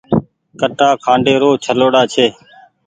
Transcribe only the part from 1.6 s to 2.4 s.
ڇلوڙآ چي۔